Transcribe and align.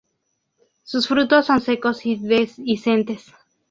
Sus 0.83 1.07
frutos 1.07 1.45
son 1.45 1.61
secos 1.61 2.03
y 2.07 2.15
dehiscentes. 2.15 3.31